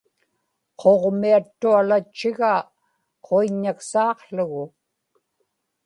quġmiattualatchigaa 0.79 2.61
quiññaksaaqługu 3.25 4.63